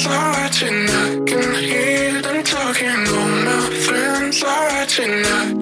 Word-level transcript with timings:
friends 0.00 0.06
are 0.06 0.42
watching. 0.42 0.88
I 0.88 1.24
can 1.26 1.54
hear 1.54 2.22
them 2.22 2.42
talking. 2.44 3.08
All 3.08 3.28
my 3.44 3.70
friends 3.86 4.42
are 4.42 4.68
watching. 4.68 5.24
I 5.24 5.60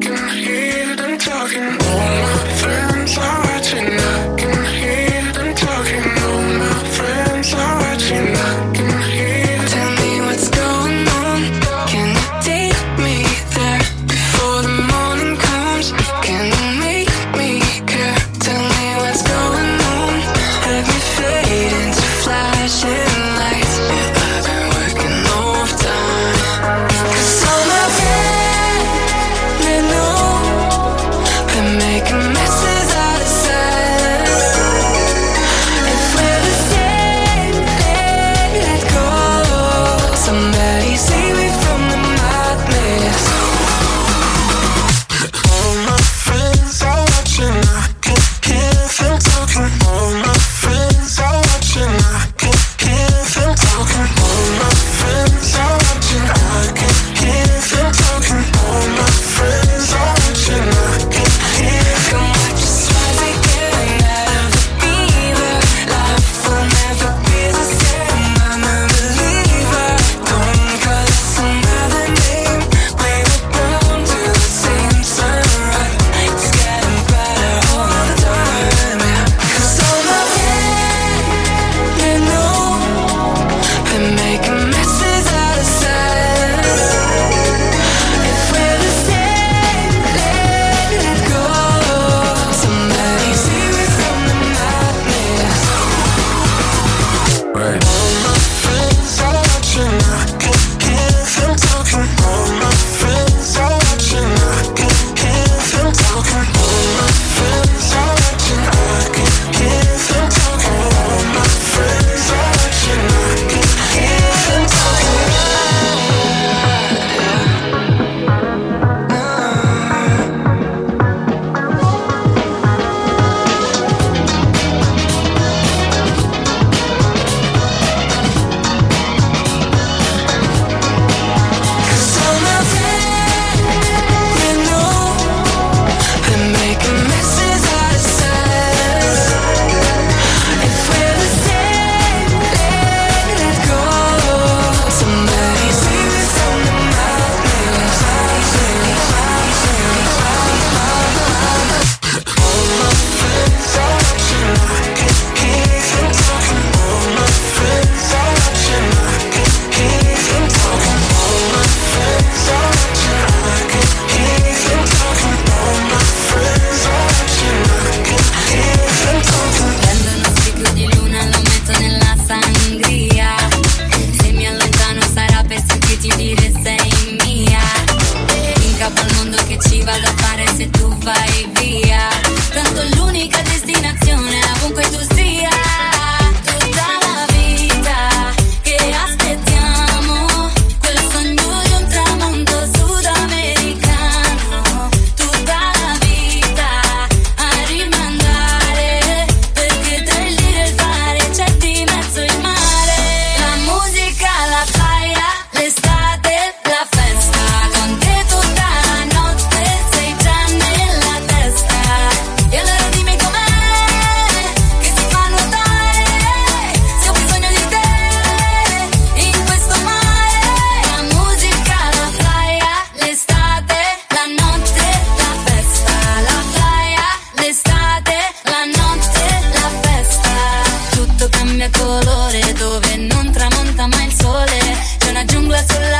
dove 232.81 232.97
non 232.97 233.33
tramonta 233.33 233.89
mai 233.89 234.06
il 234.06 234.12
sole, 234.12 234.59
c'è 234.99 235.11
una 235.11 235.25
giungla 235.25 235.59
sulla 235.66 235.97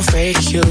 Afraid 0.00 0.42
you. 0.50 0.62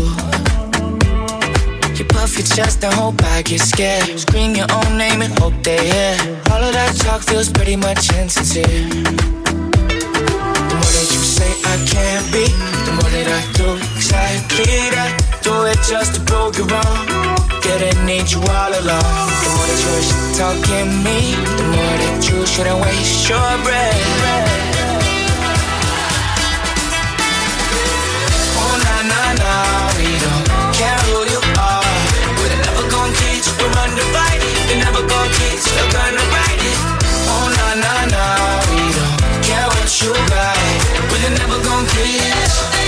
You 1.94 2.06
puff 2.06 2.36
your 2.36 2.48
chest 2.48 2.84
and 2.84 2.94
hope 2.96 3.22
I 3.22 3.44
get 3.44 3.62
scared. 3.62 4.20
Scream 4.20 4.56
your 4.56 4.66
own 4.72 4.98
name 4.98 5.22
and 5.22 5.38
hope 5.38 5.54
they 5.62 5.78
hear. 5.78 6.18
All 6.52 6.64
of 6.64 6.74
that 6.74 6.96
talk 6.98 7.22
feels 7.22 7.48
pretty 7.48 7.76
much 7.76 8.12
insincere. 8.14 8.66
The 8.66 9.14
more 10.82 10.94
that 10.98 11.10
you 11.14 11.22
say 11.22 11.46
I 11.46 11.78
can't 11.86 12.26
be, 12.34 12.46
the 12.86 12.94
more 12.98 13.12
that 13.14 13.30
I 13.38 13.42
do 13.54 13.78
exactly 13.96 14.90
that. 14.98 15.14
Do 15.44 15.54
it 15.70 15.78
just 15.88 16.16
to 16.16 16.22
prove 16.26 16.58
you 16.58 16.66
wrong. 16.66 17.06
Didn't 17.62 18.04
need 18.08 18.32
you 18.32 18.42
all 18.42 18.74
along. 18.82 19.30
The 19.46 19.50
more 19.54 19.68
that 19.70 19.80
you're 19.86 20.34
talking 20.42 20.90
me, 21.06 21.38
the 21.38 21.66
more 21.78 21.98
that 22.02 22.18
you 22.28 22.46
shouldn't 22.48 22.82
waste 22.82 23.30
your 23.30 23.52
breath. 23.62 24.69
Oh 29.10 29.16
na 29.16 29.34
na 29.34 29.42
na, 29.42 29.90
we 29.98 30.06
don't 30.22 30.46
care 30.78 31.02
who 31.10 31.26
you 31.34 31.42
are. 31.58 31.82
We're 32.38 32.62
never 32.62 32.86
gonna 32.94 33.42
undivided. 33.82 34.54
You're 34.70 34.86
never 34.86 35.02
gonna 35.90 36.24
right. 36.30 36.62
Oh 37.26 37.46
na 37.58 37.68
na 37.84 37.94
na, 38.14 38.24
we 38.70 38.82
don't 38.94 39.42
care 39.42 39.66
what 39.66 39.90
you 40.02 40.14
got. 40.30 40.58
We're 41.10 41.34
never 41.42 41.58
gonna. 41.64 42.79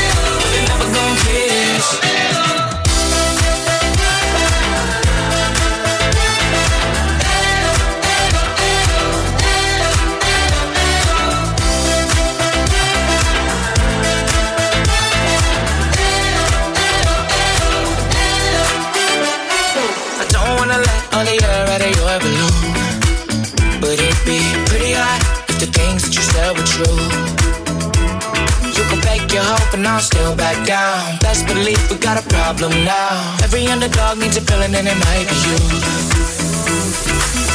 Can 29.41 29.57
fake 29.57 29.57
your 29.57 29.57
hope 29.57 29.73
and 29.73 29.87
I'll 29.87 29.99
still 29.99 30.35
back 30.35 30.65
down. 30.65 31.17
Best 31.19 31.47
believe 31.47 31.79
we 31.89 31.97
got 31.97 32.17
a 32.17 32.27
problem 32.29 32.71
now. 32.83 33.37
Every 33.43 33.67
underdog 33.67 34.17
needs 34.17 34.37
a 34.37 34.41
villain 34.41 34.75
and 34.75 34.87
it 34.87 34.97
might 34.97 35.27
be 35.29 35.35
you. 35.47 35.57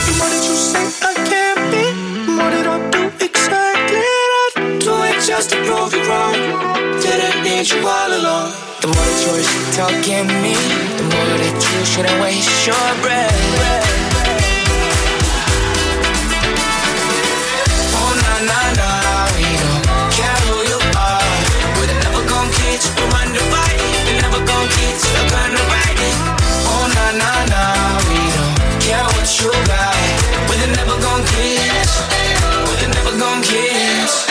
The 0.06 0.12
more 0.18 0.30
that 0.30 0.44
you 0.46 0.56
say 0.56 0.86
I 1.02 1.14
can't 1.14 1.60
be, 1.70 1.84
the 2.26 2.32
more 2.32 2.50
that 2.50 2.66
I 2.66 2.78
do 2.90 3.02
exactly 3.24 4.12
that. 4.32 4.80
Do 4.80 4.94
it 5.04 5.26
just 5.26 5.50
to 5.50 5.56
prove 5.64 5.92
you 5.92 6.02
wrong. 6.08 6.34
Didn't 7.00 7.42
need 7.44 7.68
you 7.70 7.86
all 7.86 8.10
along. 8.10 8.52
The 8.80 8.88
more 8.88 9.06
that 9.06 9.20
you're 9.24 9.72
talking 9.72 10.26
me, 10.42 10.54
the 10.96 11.04
more 11.04 11.38
that 11.38 11.54
you 11.54 11.84
shouldn't 11.84 12.20
waste 12.20 12.66
your 12.66 13.02
breath. 13.02 14.05
You 29.40 29.50
got. 29.66 29.96
We're 30.48 30.72
never 30.76 30.96
gonna 31.00 31.24
kiss. 31.36 31.90
Gonna 33.16 33.40
kiss. 33.40 34.26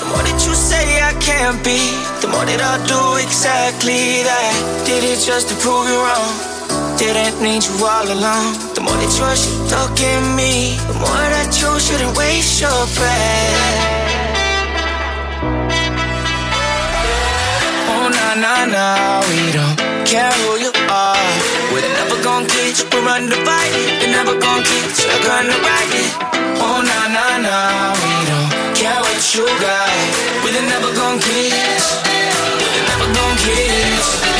The 0.00 0.06
more 0.12 0.20
that 0.28 0.44
you 0.44 0.52
say 0.52 1.00
I 1.00 1.16
can't 1.24 1.56
be, 1.64 1.80
the 2.20 2.28
more 2.28 2.44
that 2.44 2.60
I 2.60 2.76
do 2.84 3.16
exactly 3.16 4.20
that. 4.28 4.52
Did 4.84 5.04
it 5.08 5.24
just 5.24 5.48
to 5.48 5.54
prove 5.56 5.88
you 5.88 5.96
wrong. 5.96 6.32
Didn't 7.00 7.40
need 7.40 7.64
you 7.64 7.80
all 7.80 8.04
along. 8.04 8.60
The 8.76 8.84
more 8.84 8.92
that 8.92 9.12
you're 9.16 9.36
stuck 9.40 9.96
in 9.96 10.36
me, 10.36 10.76
the 10.84 11.00
more 11.00 11.26
that 11.32 11.48
you 11.56 11.70
shouldn't 11.80 12.12
waste 12.12 12.60
your 12.60 12.84
breath. 12.92 13.80
Oh 17.88 18.06
na 18.12 18.28
na 18.36 18.54
na, 18.68 18.86
we 19.32 19.48
don't 19.56 19.80
care 20.04 20.32
who 20.44 20.60
you 20.60 20.79
gonna 22.88 22.88
get 22.88 22.88
you 22.88 22.88
from 22.90 23.06
undivided. 23.06 24.02
You're 24.02 24.10
never 24.10 24.38
gonna 24.38 24.62
get 24.62 24.90
stuck 24.90 25.28
on 25.30 25.46
the 25.46 25.56
right. 25.60 26.12
Oh 26.60 26.82
na 26.82 27.08
na 27.08 27.38
na, 27.38 27.92
we 28.00 28.12
don't 28.28 28.76
care 28.76 29.00
what 29.00 29.34
you 29.34 29.46
got. 29.60 29.90
We're 30.44 30.60
never 30.68 30.94
gonna 30.94 31.20
kiss. 31.20 32.02
We're 32.04 32.86
never 32.88 33.12
gonna 33.12 33.36
kiss. 33.36 34.39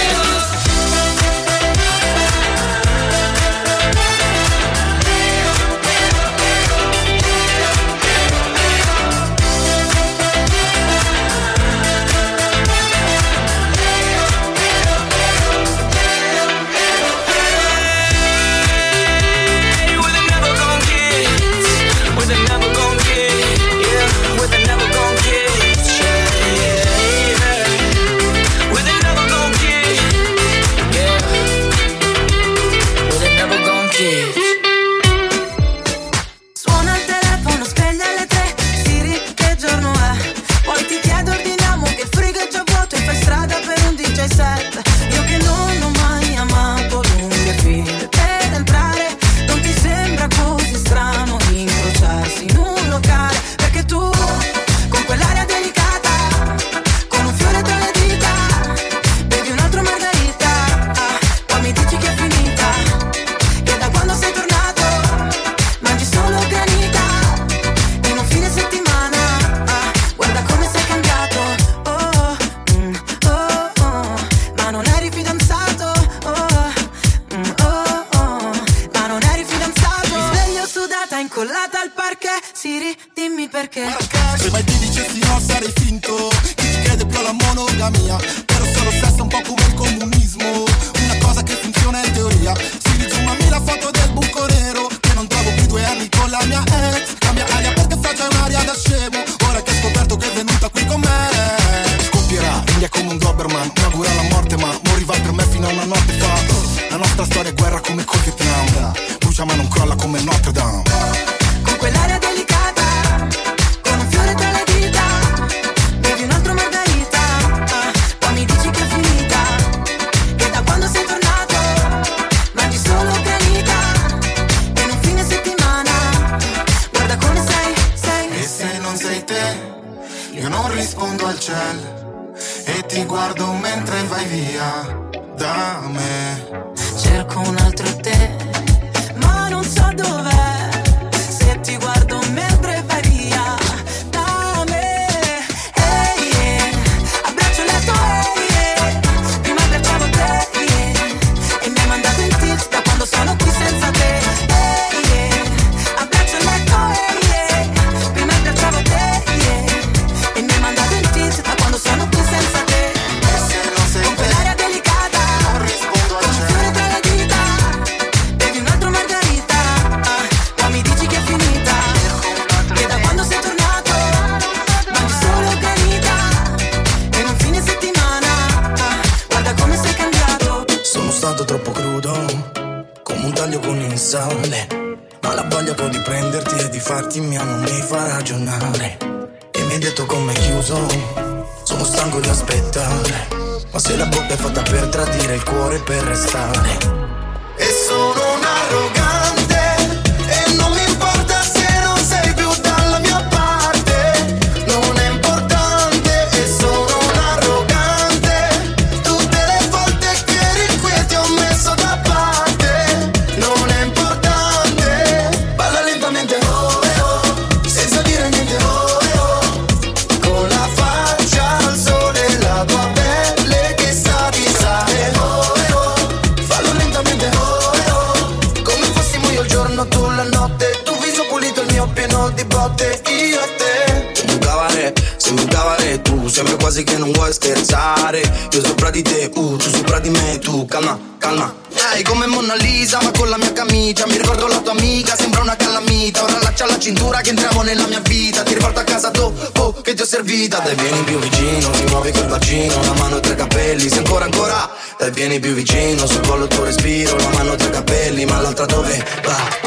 cintura 246.80 247.20
che 247.20 247.30
entriamo 247.30 247.62
nella 247.62 247.87
mia 247.87 248.00
vita. 248.00 248.42
Ti 248.42 248.54
riporto 248.54 248.80
a 248.80 248.84
casa 248.84 249.10
dopo 249.10 249.72
che 249.82 249.94
ti 249.94 250.02
ho 250.02 250.06
servita. 250.06 250.58
Dai 250.58 250.75
vieni 250.75 251.02
più 251.04 251.18
vicino, 251.18 251.70
ti 251.70 251.84
muovi 251.84 252.10
col 252.10 252.26
bacino 252.26 252.78
Una 252.80 252.94
mano 252.94 253.20
tra 253.20 253.32
i 253.32 253.37
capelli, 253.37 253.88
sei 253.88 253.99
ancora 253.99 254.25
ancora. 254.25 254.70
Dai 254.99 255.10
vieni 255.10 255.38
più 255.38 255.52
vicino, 255.52 256.06
sul 256.06 256.26
collo 256.26 256.44
il 256.44 256.49
tuo 256.49 256.64
respiro. 256.64 257.14
Una 257.14 257.28
mano 257.34 257.54
tra 257.54 257.68
i 257.68 257.70
capelli, 257.70 258.25
ma 258.25 258.40
l'altra 258.40 258.64
dove 258.64 259.06
va? 259.22 259.60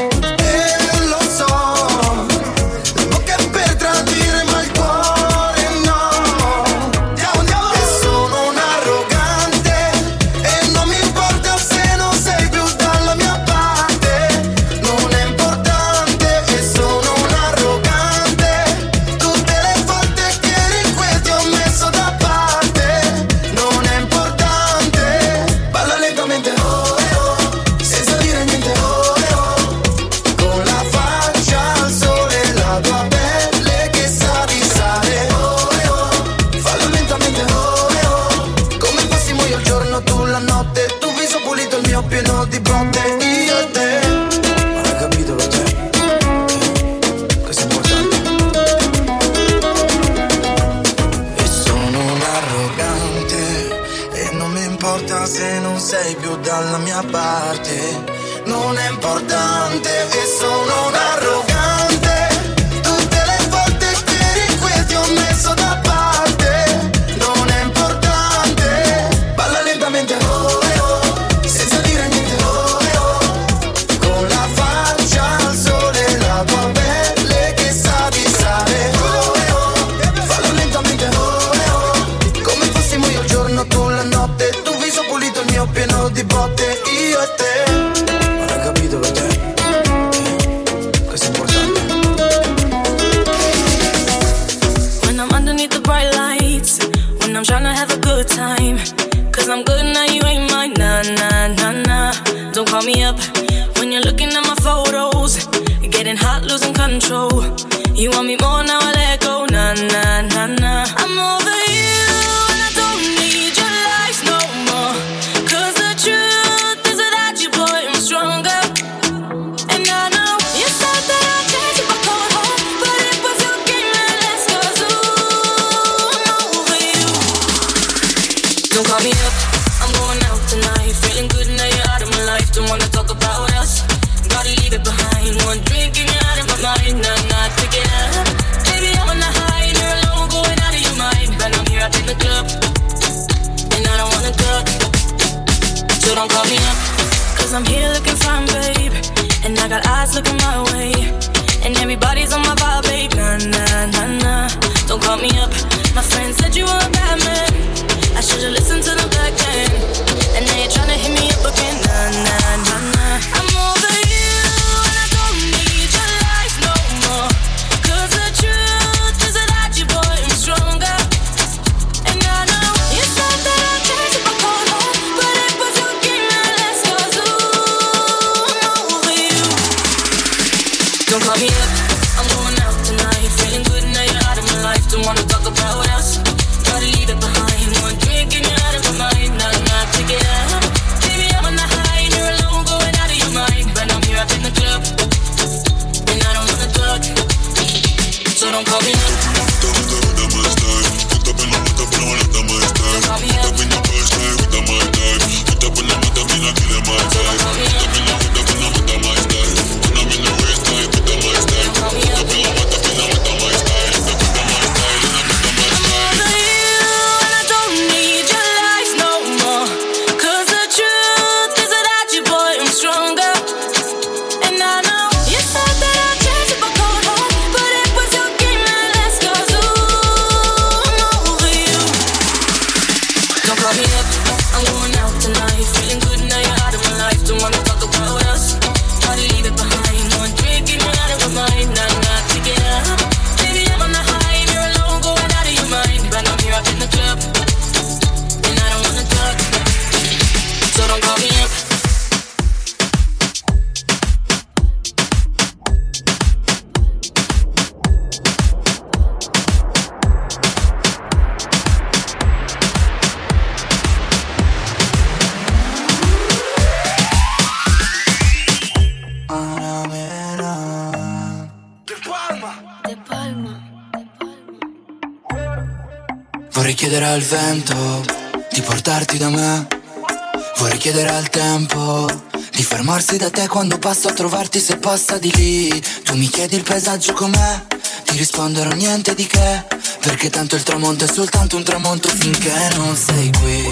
passo 283.83 284.07
a 284.07 284.13
trovarti 284.13 284.61
se 284.61 284.77
passa 284.77 285.17
di 285.17 285.29
lì. 285.35 285.83
Tu 286.03 286.15
mi 286.15 286.29
chiedi 286.29 286.55
il 286.55 286.63
paesaggio 286.63 287.11
com'è 287.11 287.65
Ti 288.05 288.15
risponderò 288.15 288.69
niente 288.69 289.13
di 289.13 289.27
che 289.27 289.65
Perché 289.99 290.29
tanto 290.29 290.55
il 290.55 290.63
tramonto 290.63 291.03
è 291.03 291.07
soltanto 291.07 291.57
un 291.57 291.63
tramonto 291.63 292.07
finché 292.07 292.53
non 292.77 292.95
sei 292.95 293.29
qui. 293.41 293.67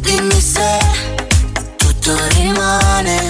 Dimmi 0.00 0.40
se 0.40 0.78
tutto 1.76 2.16
rimane 2.30 3.29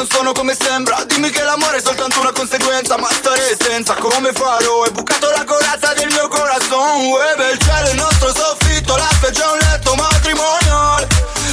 non 0.00 0.08
sono 0.08 0.32
come 0.32 0.56
sembra. 0.58 1.04
Dimmi 1.04 1.28
che 1.28 1.42
l'amore 1.42 1.76
è 1.76 1.80
soltanto 1.82 2.20
una 2.20 2.32
conseguenza 2.32 2.96
Ma 2.96 3.08
stare 3.10 3.54
senza 3.60 3.92
come 3.94 4.32
farò? 4.32 4.84
Hai 4.84 4.90
bucato 4.92 5.28
la 5.30 5.44
corazza 5.44 5.92
del 5.92 6.06
mio 6.06 6.26
corazon 6.26 7.00
eh, 7.00 7.10
Web 7.10 7.52
il 7.52 7.58
cielo, 7.58 7.90
il 7.90 7.96
nostro 7.96 8.32
soffitto 8.34 8.96
La 8.96 9.10
peggio 9.20 9.42
è 9.42 9.52
un 9.52 9.58
letto 9.58 9.94
matrimoniale 9.94 11.06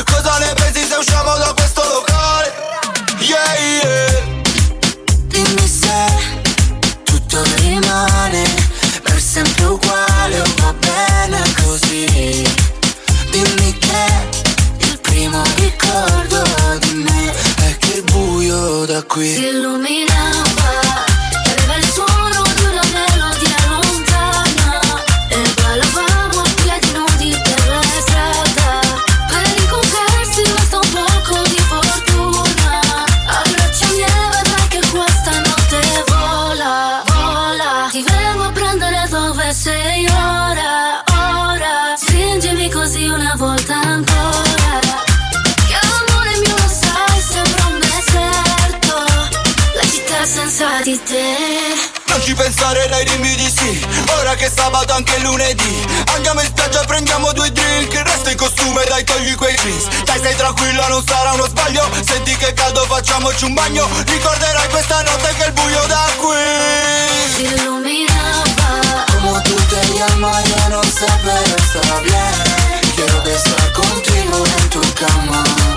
Cosa 0.05 0.37
ne 0.37 0.53
pensi 0.53 0.85
se 0.87 0.95
usciamo 0.95 1.35
da 1.35 1.53
questo 1.53 1.83
locale? 1.83 2.53
Yeah, 3.19 3.53
yeah. 3.59 4.23
Dimmi 5.27 5.67
se 5.67 6.05
tutto 7.03 7.43
rimane 7.57 8.43
Per 9.03 9.19
sempre 9.19 9.65
uguale 9.65 10.39
o 10.39 10.45
va 10.61 10.73
bene 10.73 11.41
così. 11.65 12.47
Dimmi 13.29 13.77
che 13.77 14.85
il 14.85 14.99
primo 15.01 15.43
ricordo 15.57 16.36
da 18.67 19.01
qui. 19.01 19.33
Si 19.35 19.47
illuminava. 19.47 20.86
pensare 52.47 52.87
dai 52.87 53.03
dimmi 53.03 53.35
di 53.35 53.49
sì. 53.49 53.85
Ora 54.19 54.33
che 54.35 54.45
è 54.45 54.49
sabato 54.49 54.93
anche 54.93 55.19
lunedì. 55.19 55.85
Andiamo 56.15 56.39
in 56.39 56.47
spiaggia 56.47 56.83
prendiamo 56.85 57.33
due 57.33 57.51
drink. 57.51 57.93
Resta 57.93 58.31
in 58.31 58.37
costume 58.37 58.85
dai 58.85 59.03
togli 59.03 59.35
quei 59.35 59.53
jeans. 59.55 59.87
Dai 60.05 60.17
stai 60.17 60.35
tranquilla 60.35 60.87
non 60.87 61.03
sarà 61.05 61.33
uno 61.33 61.45
sbaglio. 61.45 61.89
Senti 62.05 62.35
che 62.37 62.53
caldo 62.53 62.85
facciamoci 62.85 63.43
un 63.43 63.53
bagno. 63.53 63.85
Ricorderai 64.05 64.69
questa 64.69 65.01
notte 65.01 65.35
che 65.35 65.43
è 65.43 65.47
il 65.47 65.53
buio 65.53 65.85
da 65.87 66.05
qui. 66.17 66.35
Illuminava 67.43 69.05
Como 69.11 69.41
tú 69.43 69.55
te 69.69 69.81
llamas 69.93 70.43
yo 70.47 70.69
no 70.69 70.81
sé 70.83 71.05
pero 71.23 71.55
está 71.57 71.99
bien 72.01 72.91
Quiero 72.95 73.21
que 73.23 73.37
sea 73.37 73.73
contigo 73.73 74.43
cama. 74.95 75.76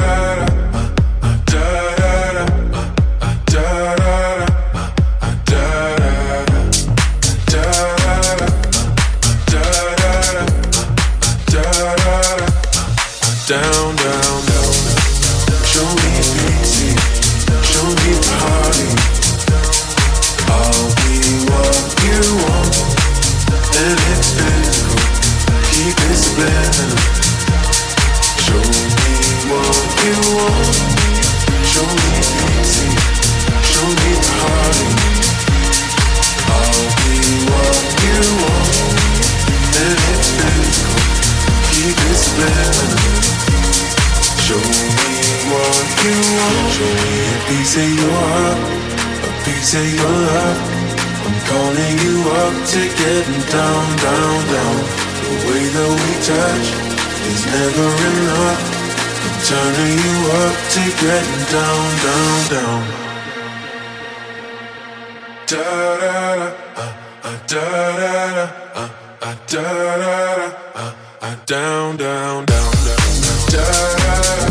you 46.11 46.21
want. 46.37 46.57
Show 46.75 46.91
me 47.03 47.15
a 47.31 47.37
piece 47.47 47.75
of 47.83 47.89
your 47.99 48.15
heart, 48.31 48.59
a 49.27 49.31
piece 49.45 49.73
of 49.79 49.87
your 49.95 50.15
love. 50.27 50.59
I'm 51.25 51.37
calling 51.49 51.95
you 52.05 52.15
up 52.41 52.55
to 52.71 52.81
getting 52.99 53.43
down, 53.55 53.85
down, 54.05 54.37
down. 54.53 54.77
The 55.21 55.33
way 55.47 55.63
that 55.75 55.91
we 56.01 56.11
touch 56.27 56.67
is 57.31 57.41
never 57.55 57.87
enough. 58.11 58.61
I'm 59.23 59.37
turning 59.49 59.95
you 60.05 60.17
up 60.43 60.55
to 60.73 60.83
getting 61.03 61.43
down, 61.55 61.87
down, 62.05 62.37
down. 62.53 62.81
Da 65.51 65.67
da 66.01 66.15
da, 66.35 66.47
uh, 66.75 66.93
uh, 67.23 67.37
da 67.51 67.65
da 67.99 68.13
da, 68.37 68.45
uh, 68.73 68.89
uh, 69.21 69.35
da 69.51 69.61
da 69.61 70.01
da, 70.01 70.47
uh, 70.75 70.93
uh, 71.21 71.35
down, 71.45 71.97
down, 71.97 72.45
down, 72.45 72.71
down, 72.71 72.71
down. 72.85 73.41
Da 73.51 73.63
da 73.97 74.45
da, 74.45 74.50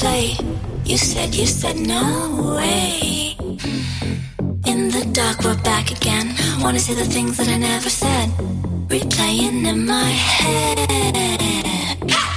play. 0.00 0.36
You 0.84 0.98
said, 0.98 1.34
you 1.34 1.46
said, 1.46 1.76
no 1.76 2.04
way. 2.56 3.34
Hmm. 3.40 4.70
In 4.70 4.78
the 4.94 5.04
dark, 5.12 5.42
we're 5.44 5.62
back 5.62 5.90
again. 5.90 6.26
Wanna 6.60 6.78
say 6.78 6.94
the 6.94 7.08
things 7.16 7.36
that 7.38 7.48
I 7.48 7.58
never 7.58 7.90
said. 7.90 8.28
Replaying 8.94 9.66
in 9.72 9.86
my 9.86 10.10
head. 10.34 10.78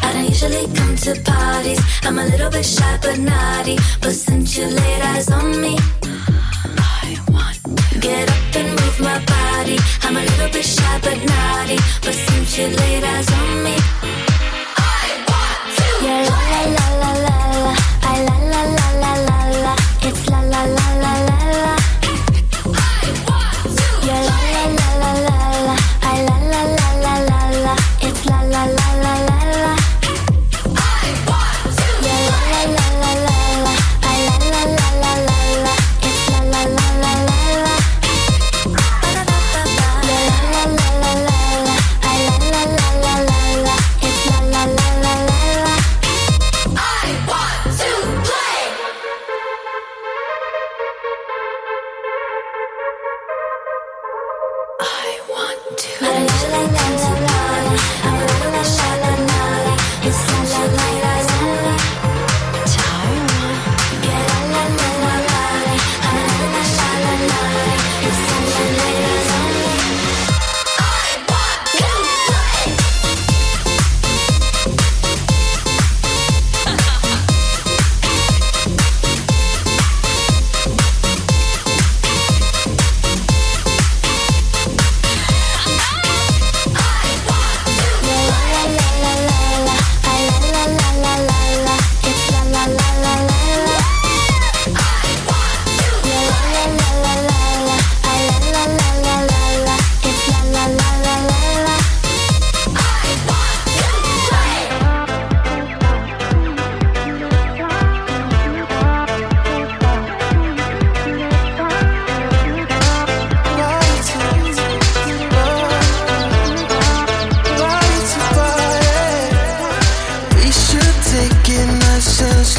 I 0.06 0.08
don't 0.14 0.28
usually 0.34 0.66
come 0.78 0.96
to 1.06 1.12
parties. 1.32 1.82
I'm 2.04 2.18
a 2.20 2.26
little 2.26 2.50
bit 2.50 2.66
shy 2.66 2.98
but 3.02 3.18
naughty. 3.20 3.76
But 4.02 4.14
since 4.14 4.58
you 4.58 4.66
laid 4.66 5.02
eyes 5.12 5.30
on 5.32 5.62
me, 5.62 5.76
I 7.04 7.18
want 7.36 7.58
to 7.92 8.00
get 8.00 8.26
up 8.36 8.56
and 8.60 8.70
move 8.80 8.98
my 9.10 9.20
body. 9.36 9.78
I'm 10.06 10.16
a 10.22 10.24
little 10.32 10.52
bit 10.56 10.66
shy 10.66 10.96
but 11.06 11.20
naughty. 11.32 11.78
But 12.06 12.16
since 12.28 12.58
you 12.58 12.68
laid 12.82 13.04
eyes 13.04 13.30
on 13.40 13.64
me, 13.66 13.76
yeah, 16.06 16.22
la 16.32 16.40
la 16.54 16.62
la 16.64 16.78
la 16.78 16.78
la 16.78 16.88
la, 16.88 16.99
I 16.99 16.99
la 18.28 18.36
la 18.52 18.62
la 18.78 18.88
la 19.02 19.12
la 19.28 19.38
la, 19.64 19.74
it's 20.08 20.30
la 20.30 20.42
la 20.42 20.42
la 20.52 20.62
la 20.66 20.86
la 21.02 21.14
la. 21.14 21.19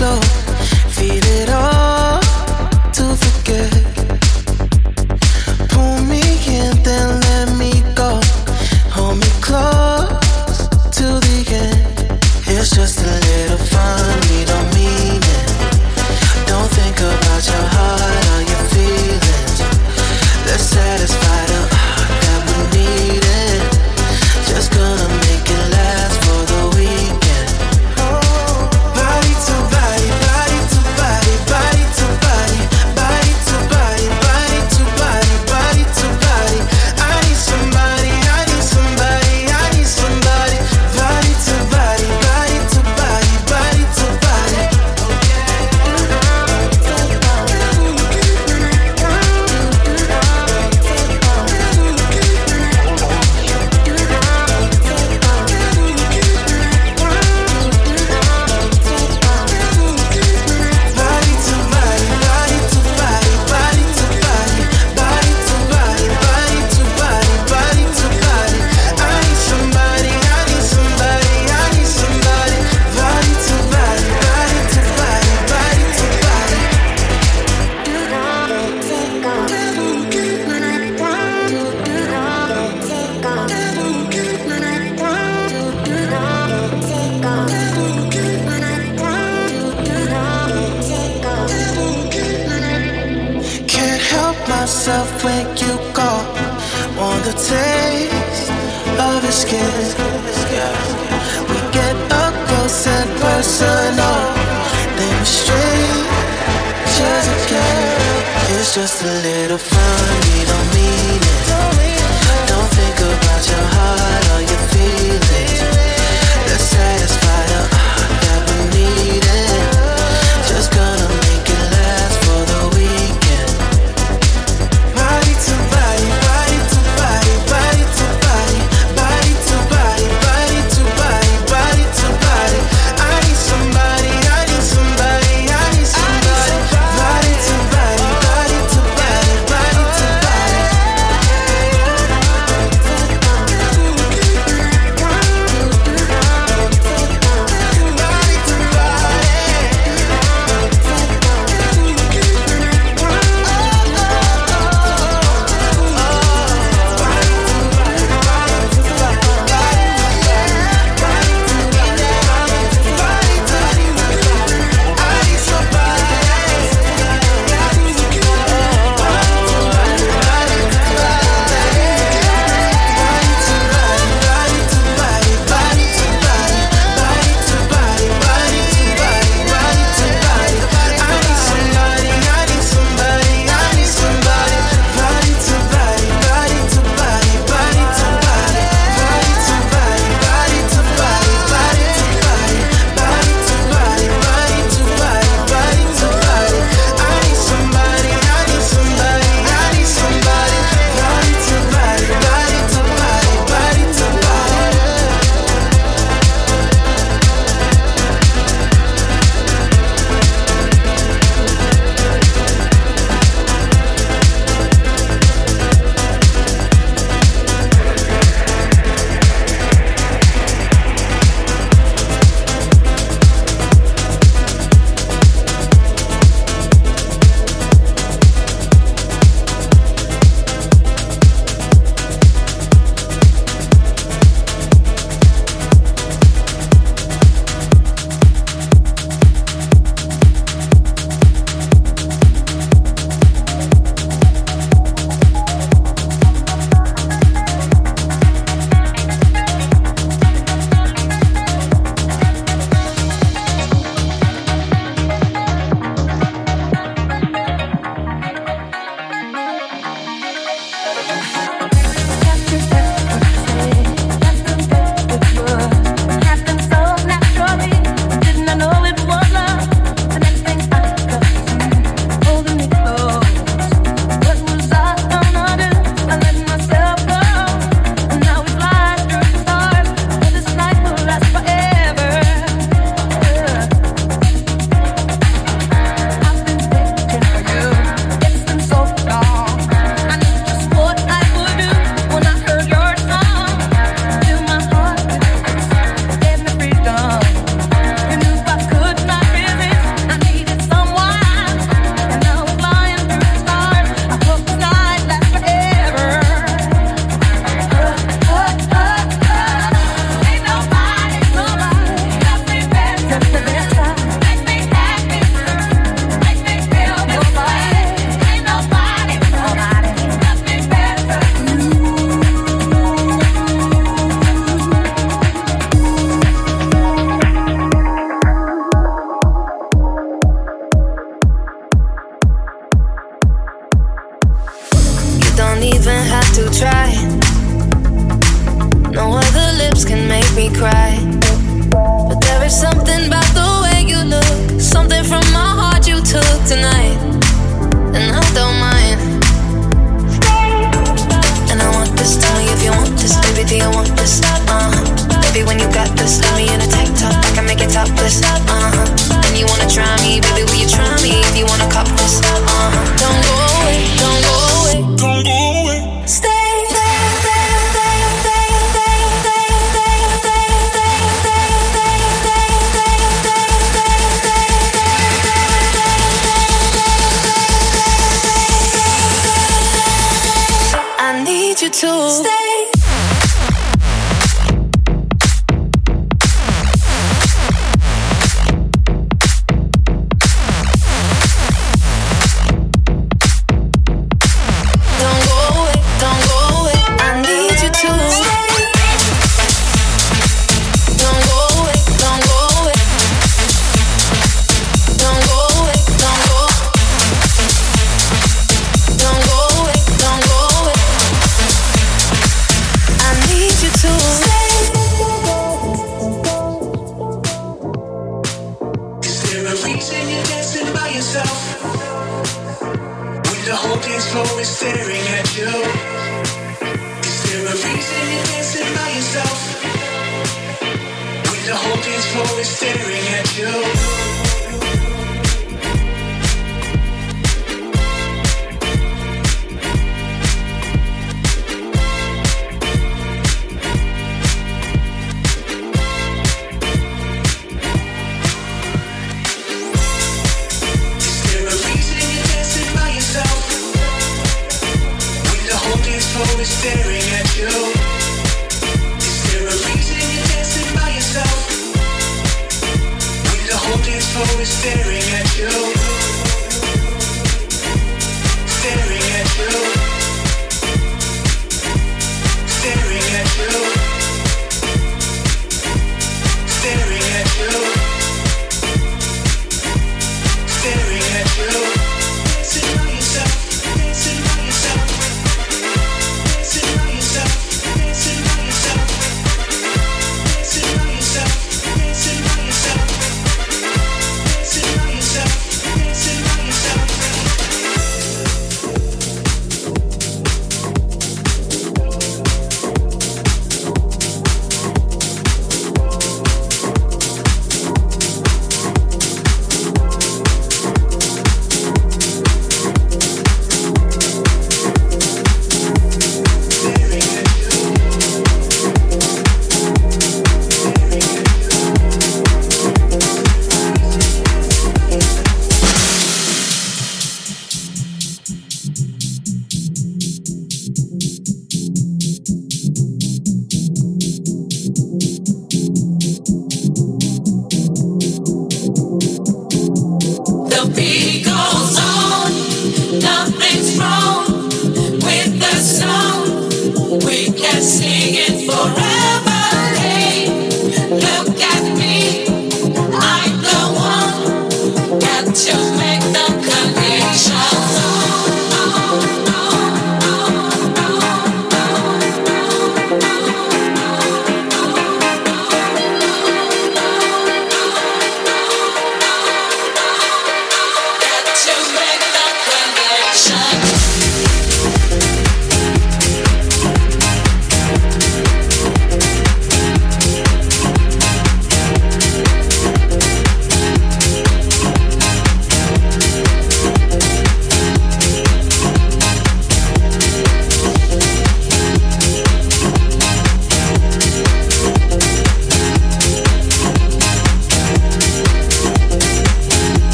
so 0.00 0.39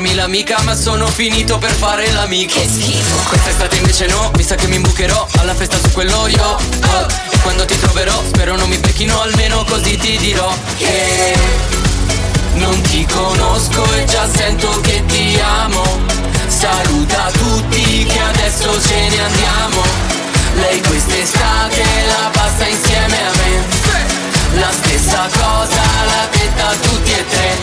farmi 0.00 0.14
l'amica 0.14 0.58
Ma 0.62 0.74
sono 0.74 1.06
finito 1.06 1.58
per 1.58 1.70
fare 1.70 2.10
l'amico 2.12 2.54
Che 2.58 2.66
schifo 2.66 3.28
Quest'estate 3.28 3.76
invece 3.76 4.06
no 4.06 4.30
Mi 4.36 4.42
sa 4.42 4.54
che 4.54 4.66
mi 4.66 4.76
imbucherò 4.76 5.26
Alla 5.38 5.54
festa 5.54 5.76
su 5.78 5.90
quello 5.92 6.26
io 6.26 6.42
oh, 6.42 7.06
E 7.30 7.38
quando 7.42 7.66
ti 7.66 7.78
troverò 7.78 8.22
Spero 8.26 8.56
non 8.56 8.68
mi 8.68 8.78
becchino 8.78 9.20
Almeno 9.20 9.62
così 9.64 9.96
ti 9.98 10.16
dirò 10.16 10.50
Che 10.78 11.34
Non 12.54 12.80
ti 12.82 13.06
conosco 13.06 13.92
e 13.94 14.04
già 14.04 14.28
sento 14.34 14.80
che 14.80 15.04
ti 15.06 15.38
amo. 15.40 15.82
Saluta 16.48 17.30
tutti 17.32 18.04
che 18.04 18.20
adesso 18.20 18.80
ce 18.82 19.08
ne 19.08 19.20
andiamo. 19.22 19.82
Lei 20.54 20.82
quest'estate 20.82 21.82
la 22.06 22.28
passa 22.32 22.66
insieme 22.66 23.16
a 23.16 23.30
me. 23.36 24.60
La 24.60 24.70
stessa 24.72 25.28
cosa 25.32 25.82
l'ha 26.04 26.28
detta 26.30 26.68
a 26.68 26.74
tutti 26.74 27.10
e 27.12 27.26
tre. 27.28 27.56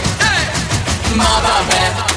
Ma 1.13 1.41
vabbè, 1.41 2.16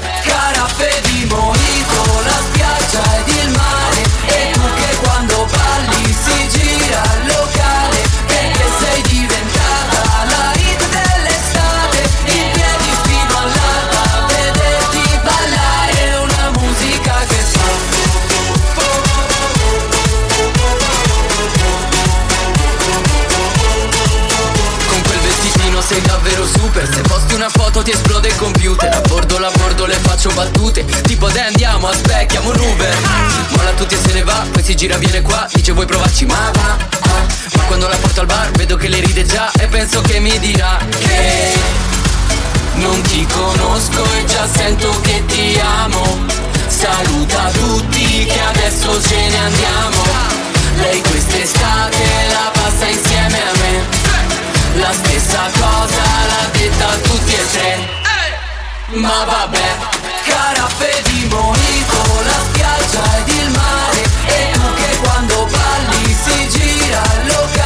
carafe 0.53 1.01
di 1.05 1.24
mojito, 1.26 2.22
la 2.24 2.38
spiaggia 2.48 3.03
ed 3.18 3.28
il 3.28 3.51
mare. 3.51 4.03
E 4.26 4.51
tu 4.53 4.61
che 4.61 4.96
quando 5.03 5.46
balli 5.51 6.05
si 6.05 6.48
gira 6.48 7.03
il 7.18 7.26
locale. 7.26 7.98
Perché 8.26 8.64
sei 8.80 9.03
diventata 9.03 10.24
la 10.24 10.53
hit 10.55 10.82
dell'estate. 10.88 11.98
In 12.24 12.51
piedi 12.53 12.90
fino 13.03 13.38
all'alba, 13.38 14.26
vederti 14.26 15.20
ballare. 15.22 16.16
Una 16.22 16.51
musica 16.59 17.14
che 17.28 17.38
Con 24.88 25.03
quel 25.03 25.20
vestitino 25.20 25.80
sei 25.80 26.01
davvero 26.03 26.46
super 26.46 26.88
Foto 27.80 27.92
ti 27.92 27.96
esplode 27.96 28.28
il 28.28 28.36
computer. 28.36 28.94
A 28.94 29.00
bordo 29.08 29.38
la 29.38 29.50
bordo 29.50 29.86
le 29.86 29.94
faccio 29.94 30.30
battute. 30.34 30.84
Tipo 31.02 31.30
dai 31.30 31.46
andiamo, 31.46 31.88
aspecchiamo 31.88 32.50
un 32.50 32.60
Uber 32.60 32.96
Molla 33.56 33.70
tutti 33.70 33.94
e 33.94 33.98
se 33.98 34.12
ne 34.12 34.22
va, 34.22 34.44
poi 34.50 34.62
si 34.62 34.74
gira 34.74 34.98
viene 34.98 35.22
qua 35.22 35.46
Dice 35.52 35.72
vuoi 35.72 35.86
provarci? 35.86 36.26
Ma 36.26 36.50
va 36.52 36.76
ah. 36.76 37.26
Ma 37.56 37.62
quando 37.64 37.88
la 37.88 37.96
porto 37.96 38.20
al 38.20 38.26
bar 38.26 38.50
vedo 38.52 38.76
che 38.76 38.88
le 38.88 39.00
ride 39.00 39.24
già 39.24 39.50
E 39.58 39.66
penso 39.66 40.00
che 40.02 40.20
mi 40.20 40.38
dirà 40.38 40.78
che 40.98 41.52
Non 42.74 43.00
ti 43.02 43.26
conosco 43.26 44.04
e 44.18 44.24
già 44.26 44.46
sento 44.52 45.00
che 45.00 45.24
ti 45.26 45.58
amo. 45.58 46.26
Saluta 46.66 47.50
tutti 47.52 48.26
che 48.26 48.40
adesso 48.40 49.00
ce 49.02 49.16
ne 49.16 49.38
andiamo. 49.38 50.02
Lei 50.76 51.00
quest'estate 51.00 52.04
la 52.28 52.50
passa 52.52 52.86
insieme 52.86 53.38
a 53.38 53.58
me 53.58 54.09
la 54.74 54.92
stessa 54.92 55.50
cosa 55.58 56.02
l'ha 56.28 56.48
detta 56.52 56.88
a 56.88 56.96
tutti 56.96 57.34
e 57.34 57.50
tre. 57.52 57.88
Ma 58.92 59.24
vabbè 59.24 59.76
Carafe 60.24 61.02
di 61.04 61.26
mojito 61.30 62.22
La 62.24 62.44
spiaggia 62.44 63.18
ed 63.18 63.28
il 63.28 63.50
mare. 63.50 64.02
E 64.26 64.50
tu 64.52 64.74
che 64.74 64.96
quando 64.98 65.46
balli 65.46 66.16
si 66.22 66.48
gira 66.48 67.02
il 67.22 67.26
locale 67.28 67.59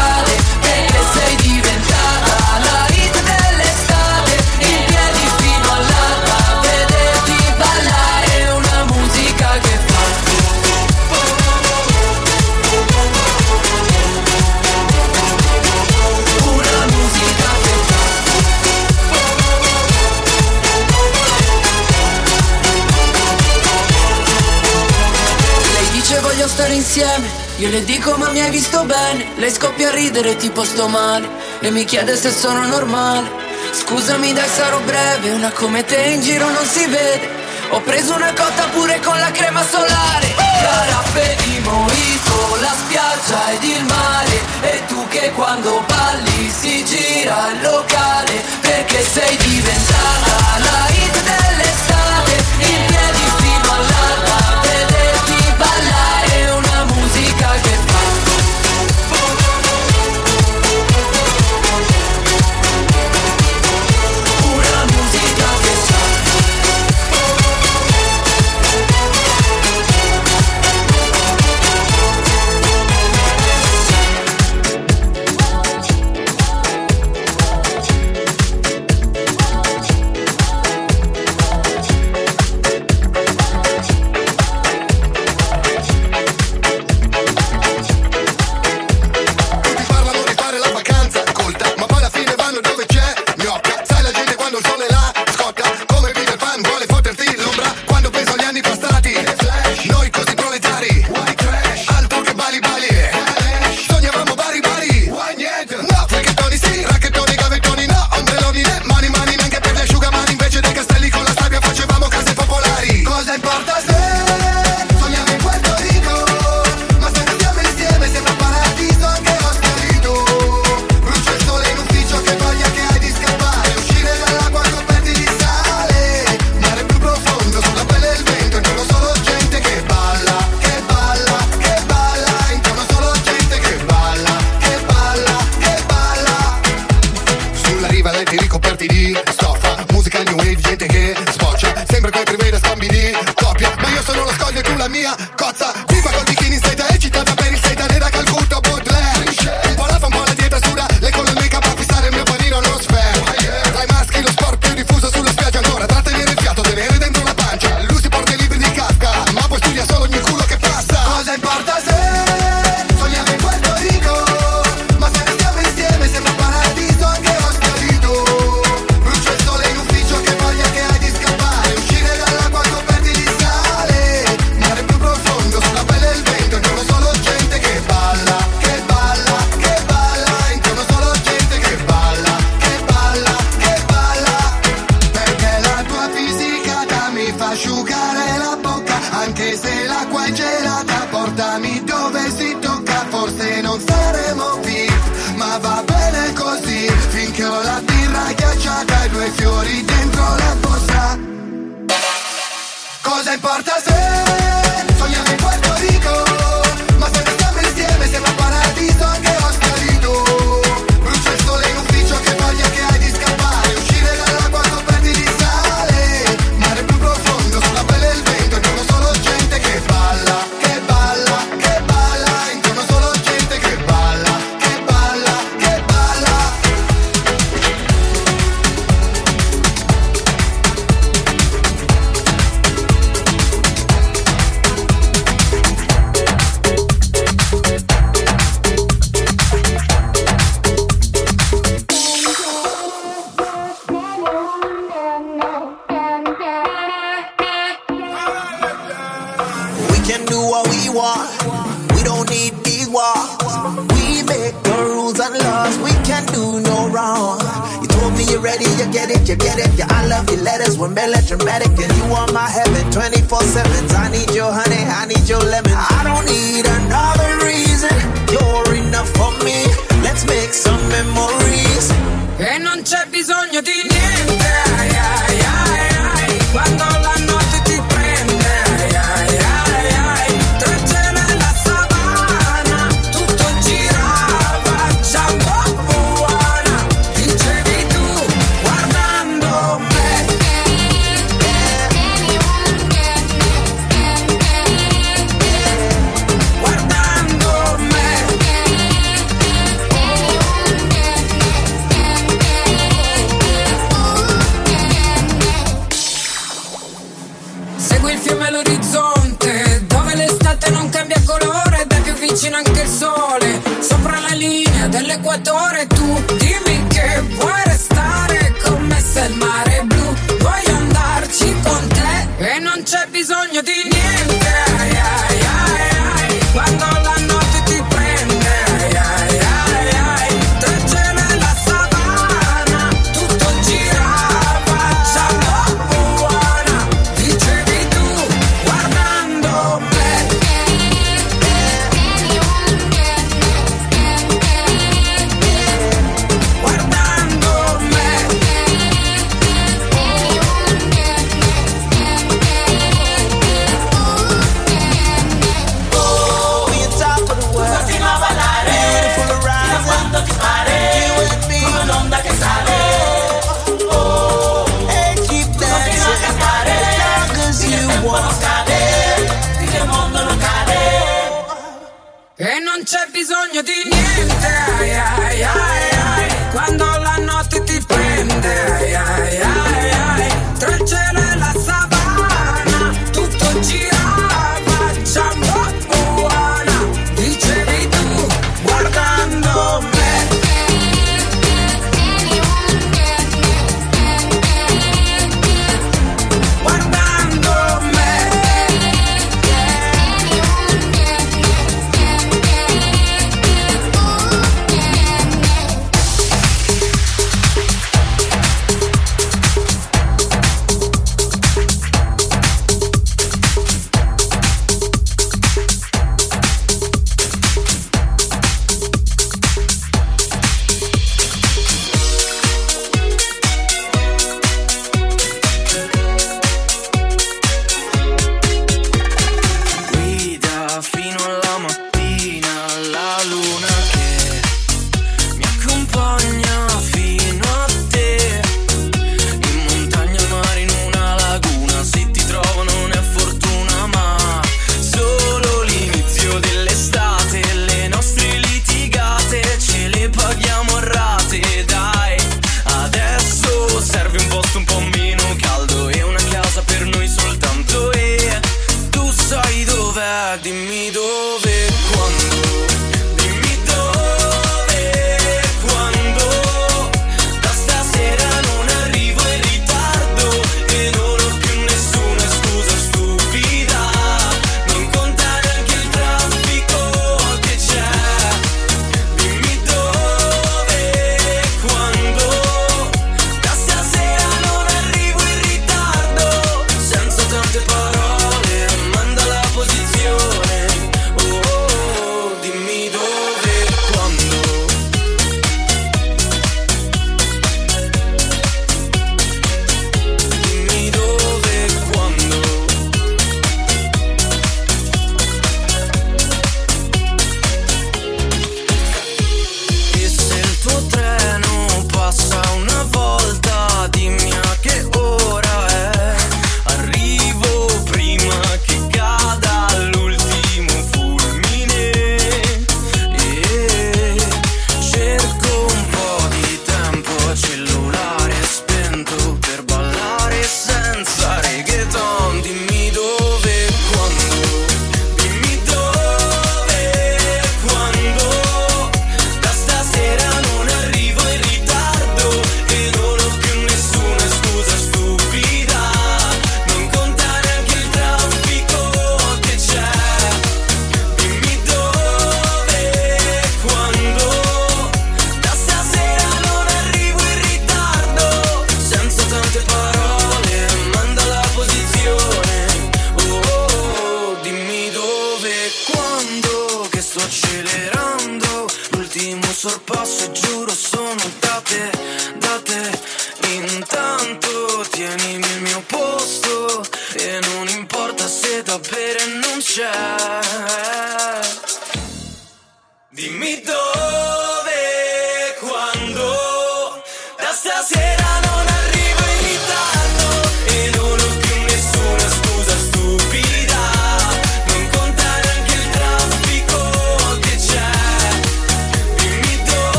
insieme, 26.74 27.26
io 27.58 27.70
le 27.70 27.84
dico 27.84 28.14
ma 28.16 28.30
mi 28.30 28.40
hai 28.40 28.50
visto 28.50 28.84
bene. 28.84 29.26
Lei 29.36 29.50
scoppia 29.50 29.88
a 29.88 29.92
ridere 29.92 30.36
tipo 30.36 30.64
sto 30.64 30.88
male 30.88 31.28
e 31.60 31.70
mi 31.70 31.84
chiede 31.84 32.16
se 32.16 32.30
sono 32.30 32.66
normale. 32.66 33.42
Scusami 33.72 34.32
dai 34.32 34.48
sarò 34.48 34.78
breve, 34.80 35.30
una 35.30 35.50
come 35.50 35.84
te 35.84 35.96
in 35.96 36.20
giro 36.20 36.48
non 36.50 36.64
si 36.64 36.86
vede. 36.86 37.42
Ho 37.70 37.80
preso 37.80 38.14
una 38.14 38.32
cotta 38.32 38.64
pure 38.72 39.00
con 39.00 39.18
la 39.18 39.30
crema 39.30 39.64
solare. 39.64 40.34
Carafe 40.36 41.36
di 41.44 41.58
mojito, 41.60 42.56
la 42.60 42.74
spiaggia 42.84 43.50
ed 43.52 43.62
il 43.62 43.84
mare 43.84 44.40
E 44.62 44.82
tu 44.86 45.06
che 45.08 45.30
quando 45.34 45.82
balli 45.86 46.50
si 46.50 46.84
gira 46.84 47.50
il 47.52 47.60
locale 47.62 48.42
Perché 48.60 49.04
sei 49.04 49.36
diventata 49.36 50.58
la 50.58 50.88
hit 50.88 51.22
dell'estate 51.22 51.53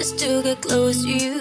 just 0.00 0.18
to 0.18 0.42
get 0.42 0.62
close 0.62 1.02
to 1.02 1.10
you. 1.10 1.40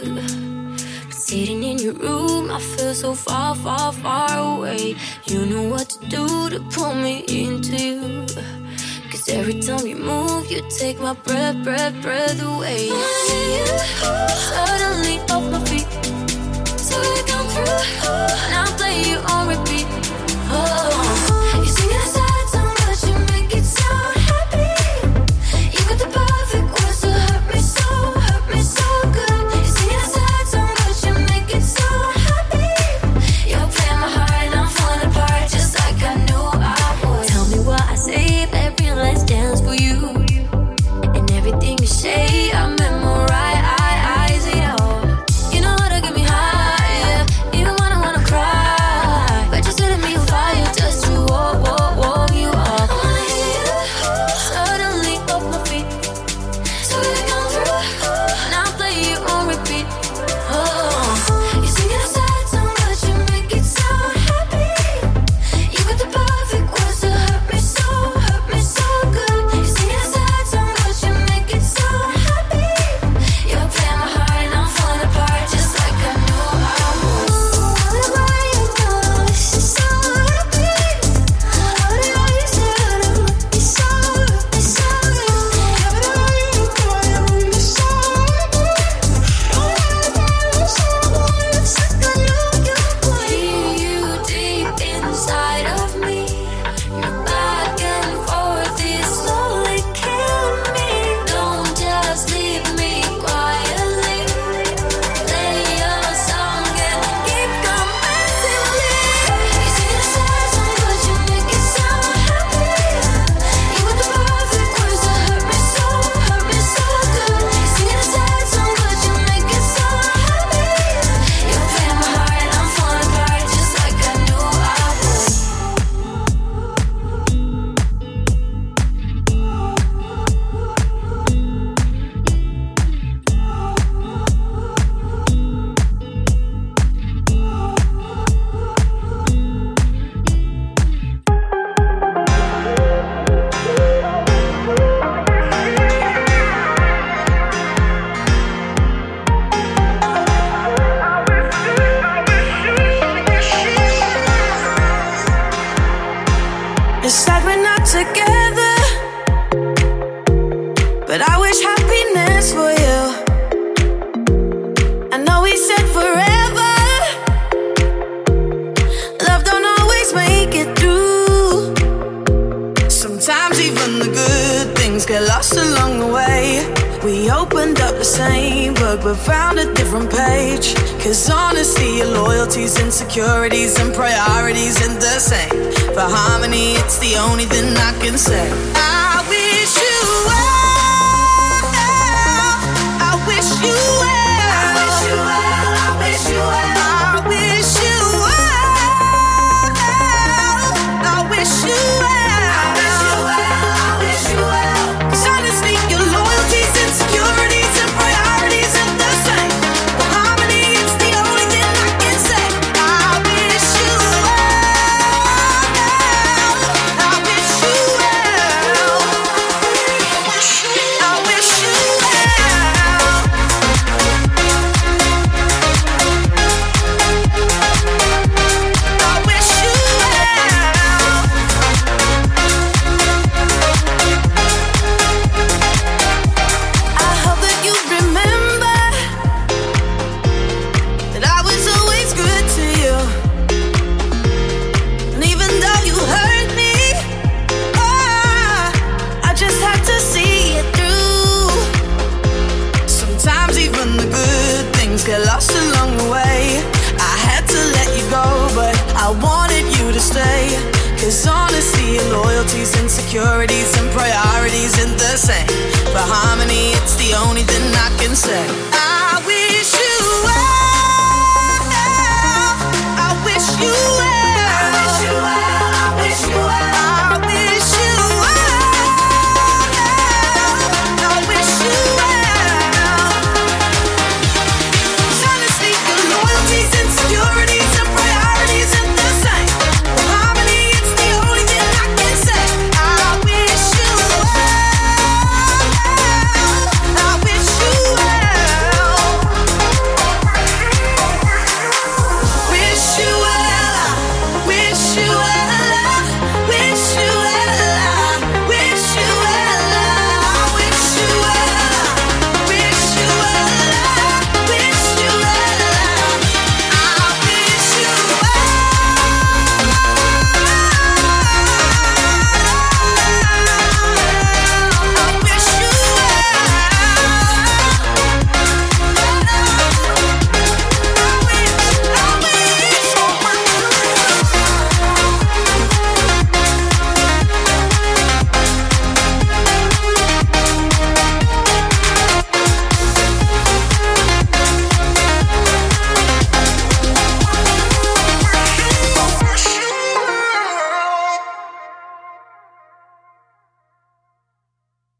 But 1.05 1.14
sitting 1.14 1.64
in 1.64 1.78
your 1.78 1.93
room, 1.93 2.51
I 2.51 2.60
feel 2.60 2.93
so 2.93 3.14
far, 3.14 3.55
far, 3.55 3.93
far 3.93 4.38
away. 4.38 4.97
You 5.28 5.45
know 5.45 5.64
what 5.70 5.88
to 5.91 5.99
do 6.10 6.49
to 6.49 6.60
pull 6.76 6.93
me 6.93 7.24
into 7.30 7.78
you. 7.78 8.26
Cause 9.10 9.30
every 9.30 9.62
time 9.62 9.88
you 9.88 9.95
move, 9.95 10.51
you 10.51 10.62
take 10.78 10.99
my 10.99 11.14
breath, 11.14 11.64
breath, 11.64 11.95
breath 12.01 12.41
away. 12.43 12.89
I 12.91 13.05
you 13.55 13.68
suddenly 14.51 15.18
off 15.34 15.45
my 15.53 15.62
feet. 15.70 15.89
So 16.88 16.95
you 17.16 17.24
come 17.32 17.47
through, 17.53 17.80
and 18.43 18.55
I 18.64 18.66
play 18.78 18.95
you 19.10 19.18
on 19.34 19.47
repeat. 19.47 19.88
Oh, 20.51 21.62
you 21.64 21.72
sing 21.78 21.91
it 21.91 22.28